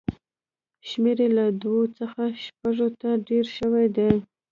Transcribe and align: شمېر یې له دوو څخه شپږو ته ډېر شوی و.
شمېر 0.87 1.17
یې 1.23 1.29
له 1.37 1.45
دوو 1.61 1.81
څخه 1.99 2.21
شپږو 2.43 2.87
ته 2.99 3.09
ډېر 3.27 3.45
شوی 3.57 3.85
و. 4.13 4.17